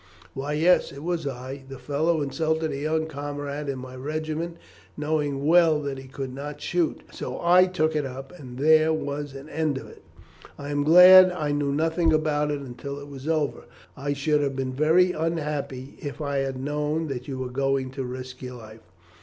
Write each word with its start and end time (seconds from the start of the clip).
"Well, 0.33 0.51
yes, 0.55 0.91
it 0.91 1.03
was 1.03 1.27
I. 1.27 1.61
The 1.69 1.77
fellow 1.77 2.23
insulted 2.23 2.71
a 2.71 2.75
young 2.77 3.05
comrade 3.05 3.69
in 3.69 3.77
my 3.77 3.95
regiment, 3.95 4.57
knowing 4.97 5.45
well 5.45 5.79
that 5.83 5.99
he 5.99 6.07
could 6.07 6.33
not 6.33 6.59
shoot; 6.59 7.01
so 7.11 7.39
I 7.39 7.67
took 7.67 7.95
it 7.95 8.03
up, 8.03 8.33
and 8.39 8.57
there 8.57 8.91
was 8.91 9.35
an 9.35 9.47
end 9.47 9.77
of 9.77 9.85
it." 9.87 10.01
"I 10.57 10.69
am 10.71 10.83
glad 10.83 11.31
I 11.31 11.51
knew 11.51 11.71
nothing 11.71 12.11
about 12.11 12.49
it 12.49 12.61
until 12.61 12.99
it 12.99 13.09
was 13.09 13.27
all 13.27 13.43
over. 13.43 13.65
I 13.95 14.13
should 14.13 14.41
have 14.41 14.55
been 14.55 14.73
very 14.73 15.11
unhappy 15.11 15.93
if 16.01 16.19
I 16.19 16.37
had 16.37 16.59
known 16.59 17.05
that 17.09 17.27
you 17.27 17.37
were 17.37 17.49
going 17.51 17.91
to 17.91 18.03
risk 18.03 18.41
your 18.41 18.55
life." 18.55 18.81